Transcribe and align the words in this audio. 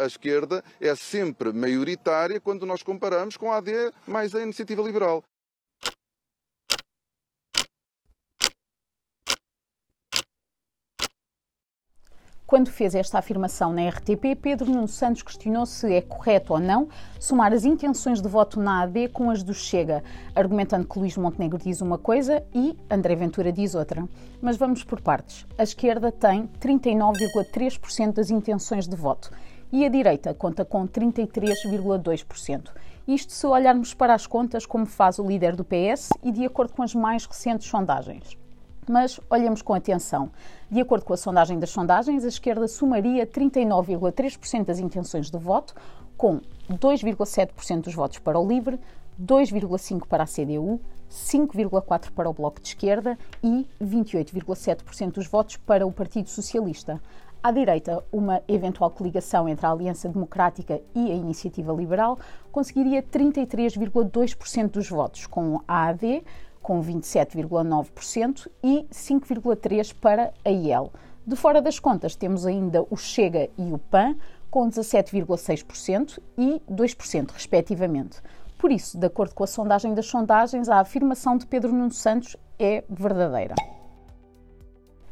a 0.00 0.06
esquerda 0.06 0.64
é 0.80 0.94
sempre 0.94 1.52
maioritária 1.52 2.40
quando 2.40 2.64
nós 2.64 2.82
comparamos 2.82 3.36
com 3.36 3.52
a 3.52 3.58
AD 3.58 3.92
mais 4.06 4.34
a 4.34 4.40
iniciativa 4.40 4.82
liberal. 4.82 5.22
Quando 12.46 12.68
fez 12.68 12.96
esta 12.96 13.16
afirmação 13.16 13.72
na 13.72 13.88
RTP, 13.88 14.34
Pedro 14.42 14.68
Nuno 14.68 14.88
Santos 14.88 15.22
questionou 15.22 15.64
se 15.64 15.94
é 15.94 16.02
correto 16.02 16.52
ou 16.52 16.58
não 16.58 16.88
somar 17.20 17.52
as 17.52 17.64
intenções 17.64 18.20
de 18.20 18.28
voto 18.28 18.58
na 18.58 18.82
AD 18.82 19.10
com 19.10 19.30
as 19.30 19.44
do 19.44 19.54
Chega, 19.54 20.02
argumentando 20.34 20.84
que 20.84 20.98
Luís 20.98 21.16
Montenegro 21.16 21.58
diz 21.58 21.80
uma 21.80 21.96
coisa 21.96 22.42
e 22.52 22.76
André 22.90 23.14
Ventura 23.14 23.52
diz 23.52 23.76
outra. 23.76 24.04
Mas 24.42 24.56
vamos 24.56 24.82
por 24.82 25.00
partes. 25.00 25.46
A 25.56 25.62
esquerda 25.62 26.10
tem 26.10 26.48
39,3% 26.60 28.14
das 28.14 28.30
intenções 28.30 28.88
de 28.88 28.96
voto 28.96 29.30
e 29.72 29.84
a 29.84 29.88
direita 29.88 30.34
conta 30.34 30.64
com 30.64 30.86
33,2%. 30.86 32.70
Isto 33.06 33.32
se 33.32 33.46
olharmos 33.46 33.94
para 33.94 34.14
as 34.14 34.26
contas 34.26 34.66
como 34.66 34.86
faz 34.86 35.18
o 35.18 35.26
líder 35.26 35.56
do 35.56 35.64
PS 35.64 36.10
e 36.22 36.30
de 36.30 36.44
acordo 36.44 36.72
com 36.72 36.82
as 36.82 36.94
mais 36.94 37.24
recentes 37.26 37.66
sondagens. 37.66 38.38
Mas 38.88 39.20
olhemos 39.28 39.62
com 39.62 39.74
atenção. 39.74 40.30
De 40.70 40.80
acordo 40.80 41.04
com 41.04 41.12
a 41.12 41.16
sondagem 41.16 41.58
das 41.58 41.70
sondagens, 41.70 42.24
a 42.24 42.28
esquerda 42.28 42.66
somaria 42.68 43.26
39,3% 43.26 44.64
das 44.64 44.78
intenções 44.78 45.30
de 45.30 45.38
voto, 45.38 45.74
com 46.16 46.40
2,7% 46.70 47.82
dos 47.82 47.94
votos 47.94 48.18
para 48.18 48.38
o 48.38 48.46
LIVRE, 48.46 48.78
2,5% 49.20 50.06
para 50.06 50.22
a 50.22 50.26
CDU, 50.26 50.80
5,4% 51.10 52.10
para 52.12 52.30
o 52.30 52.32
Bloco 52.32 52.60
de 52.60 52.68
Esquerda 52.68 53.18
e 53.42 53.66
28,7% 53.82 55.12
dos 55.12 55.26
votos 55.26 55.56
para 55.56 55.86
o 55.86 55.92
Partido 55.92 56.28
Socialista. 56.28 57.00
À 57.42 57.50
direita, 57.50 58.04
uma 58.12 58.42
eventual 58.46 58.90
coligação 58.90 59.48
entre 59.48 59.64
a 59.64 59.70
Aliança 59.70 60.06
Democrática 60.10 60.78
e 60.94 61.10
a 61.10 61.14
Iniciativa 61.14 61.72
Liberal 61.72 62.18
conseguiria 62.52 63.02
33,2% 63.02 64.70
dos 64.70 64.90
votos, 64.90 65.26
com 65.26 65.58
a 65.66 65.88
AD, 65.88 66.22
com 66.60 66.82
27,9% 66.82 68.46
e 68.62 68.86
5,3% 68.92 69.94
para 69.98 70.34
a 70.44 70.50
IEL. 70.50 70.92
De 71.26 71.34
fora 71.34 71.62
das 71.62 71.78
contas, 71.78 72.14
temos 72.14 72.44
ainda 72.44 72.84
o 72.90 72.96
Chega 72.96 73.48
e 73.56 73.72
o 73.72 73.78
PAN, 73.78 74.16
com 74.50 74.68
17,6% 74.68 76.18
e 76.36 76.60
2%, 76.70 77.30
respectivamente. 77.30 78.20
Por 78.58 78.70
isso, 78.70 78.98
de 78.98 79.06
acordo 79.06 79.34
com 79.34 79.44
a 79.44 79.46
sondagem 79.46 79.94
das 79.94 80.04
sondagens, 80.04 80.68
a 80.68 80.80
afirmação 80.80 81.38
de 81.38 81.46
Pedro 81.46 81.72
Nuno 81.72 81.92
Santos 81.92 82.36
é 82.58 82.84
verdadeira. 82.90 83.54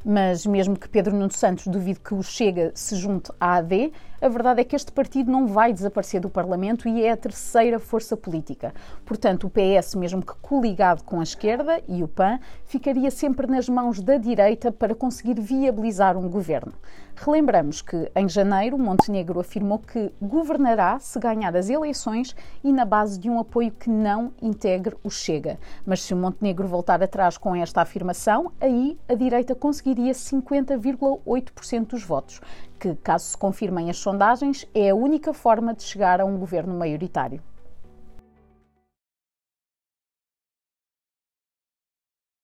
Mas 0.05 0.47
mesmo 0.47 0.79
que 0.79 0.89
Pedro 0.89 1.15
Nuno 1.15 1.33
Santos 1.33 1.67
duvide 1.67 2.01
que 2.01 2.15
o 2.15 2.23
Chega 2.23 2.71
se 2.75 2.95
junte 2.97 3.33
à 3.41 3.57
AD, 3.57 3.93
a 4.21 4.29
verdade 4.29 4.61
é 4.61 4.65
que 4.65 4.75
este 4.75 4.91
partido 4.91 5.31
não 5.31 5.47
vai 5.47 5.73
desaparecer 5.73 6.21
do 6.21 6.29
Parlamento 6.29 6.89
e 6.89 7.05
é 7.05 7.13
a 7.13 7.17
terceira 7.17 7.79
força 7.79 8.17
política. 8.17 8.75
Portanto, 9.05 9.47
o 9.47 9.51
PS, 9.51 9.95
mesmo 9.95 10.23
que 10.23 10.35
coligado 10.43 11.05
com 11.05 11.21
a 11.21 11.23
esquerda 11.23 11.81
e 11.87 12.03
o 12.03 12.09
PAN, 12.09 12.41
ficaria 12.65 13.13
sempre 13.13 13.47
nas 13.47 13.69
mãos 13.69 14.01
da 14.01 14.17
direita 14.17 14.73
para 14.73 14.95
conseguir 14.95 15.41
viabilizar 15.41 16.17
um 16.17 16.29
governo. 16.29 16.73
Relembramos 17.15 17.83
que, 17.83 18.11
em 18.15 18.29
janeiro, 18.29 18.79
Montenegro 18.79 19.41
afirmou 19.41 19.81
que 19.81 20.13
governará 20.23 21.01
se 21.01 21.19
ganhar 21.19 21.57
as 21.57 21.69
eleições 21.69 22.35
e 22.63 22.73
na 22.73 22.85
base 22.85 23.19
de 23.19 23.29
um 23.29 23.41
apoio 23.41 23.73
que 23.73 23.91
não 23.91 24.33
integre 24.41 24.97
o 25.03 25.11
Chega. 25.11 25.59
Mas 25.85 26.03
se 26.03 26.15
o 26.15 26.17
Montenegro 26.17 26.69
voltar 26.69 27.03
atrás 27.03 27.37
com 27.37 27.57
esta 27.57 27.83
afirmação, 27.83 28.53
aí 28.61 28.97
a 29.09 29.15
direita 29.15 29.53
conseguiria 29.55 29.98
50,8% 30.03 31.87
dos 31.87 32.05
votos, 32.05 32.41
que, 32.79 32.95
caso 32.97 33.27
se 33.27 33.37
confirmem 33.37 33.91
as 33.91 33.99
sondagens, 33.99 34.67
é 34.75 34.91
a 34.91 34.95
única 34.95 35.33
forma 35.33 35.75
de 35.75 35.83
chegar 35.83 36.21
a 36.21 36.25
um 36.25 36.39
governo 36.39 36.75
maioritário. 36.79 37.43